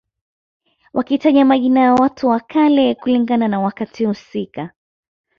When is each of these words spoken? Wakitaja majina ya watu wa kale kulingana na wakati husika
Wakitaja 0.93 1.45
majina 1.45 1.79
ya 1.79 1.93
watu 1.93 2.27
wa 2.27 2.39
kale 2.39 2.95
kulingana 2.95 3.47
na 3.47 3.59
wakati 3.59 4.05
husika 4.05 4.71